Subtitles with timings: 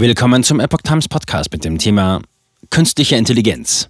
[0.00, 2.22] Willkommen zum Epoch Times Podcast mit dem Thema
[2.70, 3.88] Künstliche Intelligenz.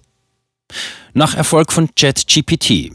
[1.13, 2.91] Nach Erfolg von ChatGPT.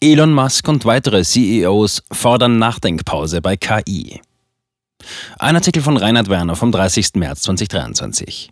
[0.00, 4.20] Elon Musk und weitere CEOs fordern Nachdenkpause bei KI.
[5.38, 7.10] Ein Artikel von Reinhard Werner vom 30.
[7.14, 8.50] März 2023.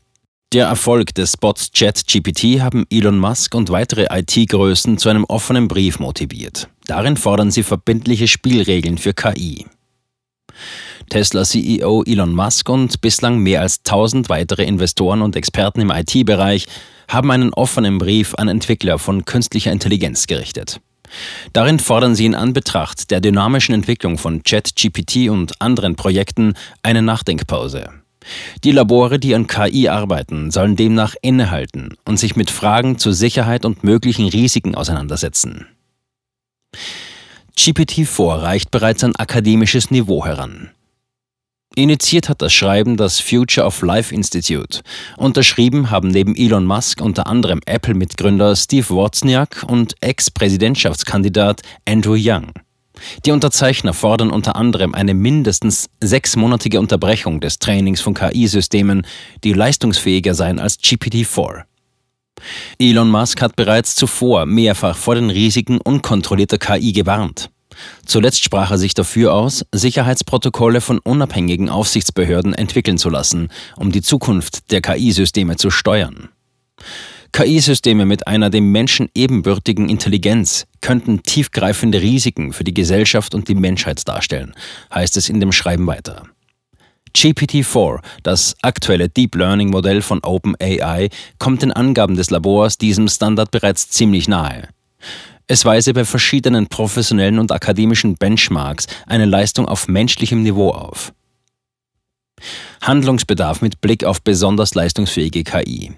[0.52, 5.98] Der Erfolg des Bots ChatGPT haben Elon Musk und weitere IT-Größen zu einem offenen Brief
[5.98, 6.68] motiviert.
[6.86, 9.66] Darin fordern sie verbindliche Spielregeln für KI.
[11.08, 16.66] Tesla-CEO Elon Musk und bislang mehr als 1000 weitere Investoren und Experten im IT-Bereich
[17.08, 20.80] haben einen offenen Brief an Entwickler von künstlicher Intelligenz gerichtet.
[21.52, 27.90] Darin fordern sie in Anbetracht der dynamischen Entwicklung von ChatGPT und anderen Projekten eine Nachdenkpause.
[28.64, 33.64] Die Labore, die an KI arbeiten, sollen demnach innehalten und sich mit Fragen zur Sicherheit
[33.64, 35.66] und möglichen Risiken auseinandersetzen.
[37.56, 40.70] GPT-4 reicht bereits ein akademisches Niveau heran.
[41.78, 44.80] Initiiert hat das Schreiben das Future of Life Institute.
[45.16, 52.50] Unterschrieben haben neben Elon Musk unter anderem Apple-Mitgründer Steve Wozniak und Ex-Präsidentschaftskandidat Andrew Young.
[53.24, 59.06] Die Unterzeichner fordern unter anderem eine mindestens sechsmonatige Unterbrechung des Trainings von KI-Systemen,
[59.44, 61.62] die leistungsfähiger seien als GPT-4.
[62.80, 67.50] Elon Musk hat bereits zuvor mehrfach vor den Risiken unkontrollierter KI gewarnt.
[68.04, 74.02] Zuletzt sprach er sich dafür aus, Sicherheitsprotokolle von unabhängigen Aufsichtsbehörden entwickeln zu lassen, um die
[74.02, 76.28] Zukunft der KI-Systeme zu steuern.
[77.32, 83.54] KI-Systeme mit einer dem Menschen ebenbürtigen Intelligenz könnten tiefgreifende Risiken für die Gesellschaft und die
[83.54, 84.54] Menschheit darstellen,
[84.92, 86.24] heißt es in dem Schreiben weiter.
[87.14, 93.88] GPT-4, das aktuelle Deep Learning-Modell von OpenAI, kommt den Angaben des Labors diesem Standard bereits
[93.88, 94.68] ziemlich nahe.
[95.50, 101.14] Es weise bei verschiedenen professionellen und akademischen Benchmarks eine Leistung auf menschlichem Niveau auf.
[102.82, 105.92] Handlungsbedarf mit Blick auf besonders leistungsfähige KI.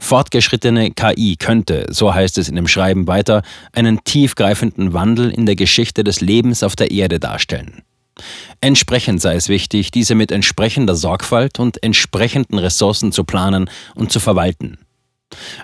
[0.00, 5.56] Fortgeschrittene KI könnte, so heißt es in dem Schreiben weiter, einen tiefgreifenden Wandel in der
[5.56, 7.82] Geschichte des Lebens auf der Erde darstellen.
[8.60, 14.18] Entsprechend sei es wichtig, diese mit entsprechender Sorgfalt und entsprechenden Ressourcen zu planen und zu
[14.18, 14.78] verwalten.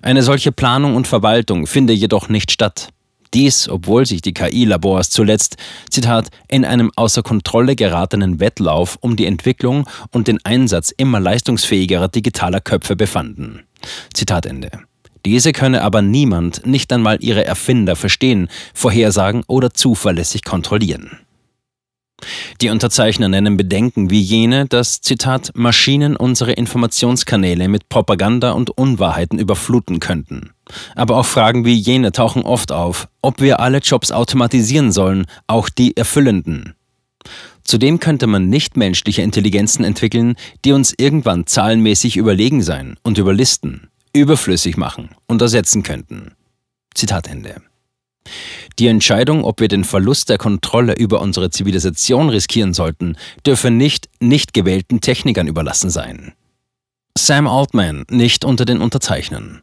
[0.03, 2.89] Eine solche Planung und Verwaltung finde jedoch nicht statt.
[3.35, 5.57] Dies, obwohl sich die KI-Labors zuletzt,
[5.91, 12.09] Zitat, in einem außer Kontrolle geratenen Wettlauf um die Entwicklung und den Einsatz immer leistungsfähigerer
[12.09, 13.65] digitaler Köpfe befanden.
[14.15, 14.71] Zitat Ende.
[15.27, 21.19] Diese könne aber niemand, nicht einmal ihre Erfinder, verstehen, vorhersagen oder zuverlässig kontrollieren.
[22.61, 29.39] Die Unterzeichner nennen Bedenken wie jene, dass, Zitat, Maschinen unsere Informationskanäle mit Propaganda und Unwahrheiten
[29.39, 30.51] überfluten könnten.
[30.95, 35.69] Aber auch Fragen wie jene tauchen oft auf, ob wir alle Jobs automatisieren sollen, auch
[35.69, 36.75] die erfüllenden.
[37.65, 44.77] Zudem könnte man nichtmenschliche Intelligenzen entwickeln, die uns irgendwann zahlenmäßig überlegen sein und überlisten, überflüssig
[44.77, 46.33] machen und ersetzen könnten.
[46.95, 47.61] Zitat Ende.
[48.79, 53.17] Die Entscheidung, ob wir den Verlust der Kontrolle über unsere Zivilisation riskieren sollten,
[53.47, 56.35] dürfe nicht nicht gewählten Technikern überlassen sein.
[57.17, 59.63] Sam Altman nicht unter den Unterzeichnern.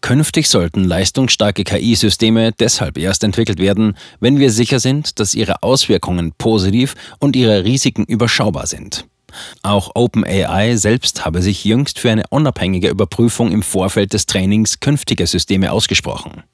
[0.00, 6.32] Künftig sollten leistungsstarke KI-Systeme deshalb erst entwickelt werden, wenn wir sicher sind, dass ihre Auswirkungen
[6.38, 9.06] positiv und ihre Risiken überschaubar sind.
[9.62, 15.26] Auch OpenAI selbst habe sich jüngst für eine unabhängige Überprüfung im Vorfeld des Trainings künftiger
[15.26, 16.44] Systeme ausgesprochen.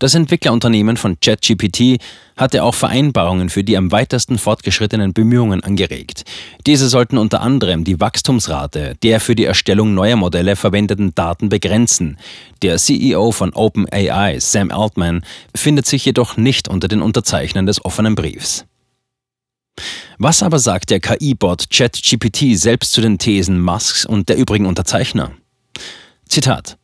[0.00, 2.02] Das Entwicklerunternehmen von ChatGPT
[2.34, 6.24] hatte auch Vereinbarungen für die am weitesten fortgeschrittenen Bemühungen angeregt.
[6.66, 12.16] Diese sollten unter anderem die Wachstumsrate der für die Erstellung neuer Modelle verwendeten Daten begrenzen.
[12.62, 15.22] Der CEO von OpenAI, Sam Altman,
[15.54, 18.64] findet sich jedoch nicht unter den Unterzeichnern des offenen Briefs.
[20.16, 25.32] Was aber sagt der KI-Bot ChatGPT selbst zu den Thesen Musks und der übrigen Unterzeichner?
[26.26, 26.78] Zitat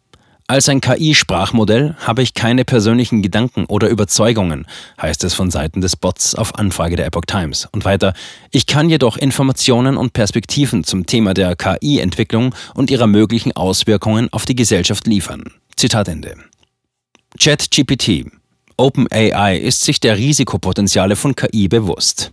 [0.49, 4.67] als ein KI-Sprachmodell habe ich keine persönlichen Gedanken oder Überzeugungen,
[5.01, 7.69] heißt es von Seiten des Bots auf Anfrage der Epoch Times.
[7.73, 8.15] Und weiter,
[8.53, 14.45] ich kann jedoch Informationen und Perspektiven zum Thema der KI-Entwicklung und ihrer möglichen Auswirkungen auf
[14.45, 15.45] die Gesellschaft liefern.
[15.77, 16.37] Zitat Ende.
[17.39, 18.27] ChatGPT.
[18.77, 22.31] OpenAI ist sich der Risikopotenziale von KI bewusst.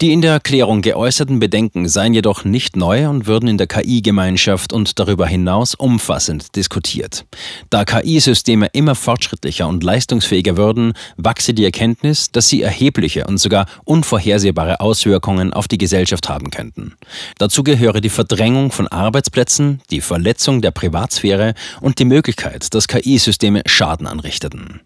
[0.00, 4.72] Die in der Erklärung geäußerten Bedenken seien jedoch nicht neu und würden in der KI-Gemeinschaft
[4.72, 7.24] und darüber hinaus umfassend diskutiert.
[7.68, 13.66] Da KI-Systeme immer fortschrittlicher und leistungsfähiger würden, wachse die Erkenntnis, dass sie erhebliche und sogar
[13.84, 16.94] unvorhersehbare Auswirkungen auf die Gesellschaft haben könnten.
[17.38, 23.62] Dazu gehöre die Verdrängung von Arbeitsplätzen, die Verletzung der Privatsphäre und die Möglichkeit, dass KI-Systeme
[23.66, 24.80] Schaden anrichteten.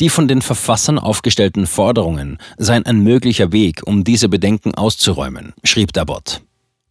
[0.00, 5.92] Die von den Verfassern aufgestellten Forderungen seien ein möglicher Weg, um diese Bedenken auszuräumen, schrieb
[5.92, 6.42] der Bot.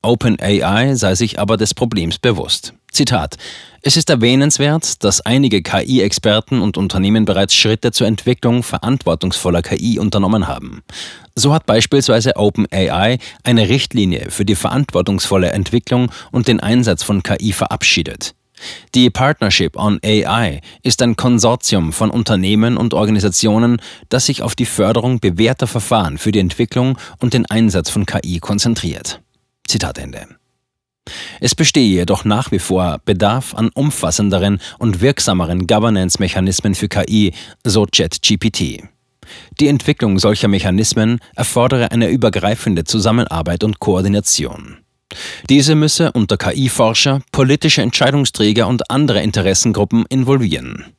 [0.06, 2.74] OpenAI sei sich aber des Problems bewusst.
[2.92, 3.38] Zitat
[3.82, 10.48] Es ist erwähnenswert, dass einige KI-Experten und Unternehmen bereits Schritte zur Entwicklung verantwortungsvoller KI unternommen
[10.48, 10.84] haben.
[11.36, 17.52] So hat beispielsweise OpenAI eine Richtlinie für die verantwortungsvolle Entwicklung und den Einsatz von KI
[17.52, 18.36] verabschiedet.
[18.94, 24.66] Die Partnership on AI ist ein Konsortium von Unternehmen und Organisationen, das sich auf die
[24.66, 29.22] Förderung bewährter Verfahren für die Entwicklung und den Einsatz von KI konzentriert.
[29.68, 30.28] Zitat Ende.
[31.40, 37.86] Es bestehe jedoch nach wie vor Bedarf an umfassenderen und wirksameren Governance-Mechanismen für KI, so
[37.86, 38.84] ChatGPT.
[39.60, 44.85] Die Entwicklung solcher Mechanismen erfordere eine übergreifende Zusammenarbeit und Koordination.
[45.50, 50.95] Diese müsse unter KI-Forscher, politische Entscheidungsträger und andere Interessengruppen involvieren.